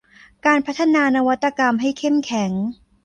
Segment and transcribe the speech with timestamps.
[0.45, 2.51] การพัฒนานวัตกรรมให้เข้มแข็ง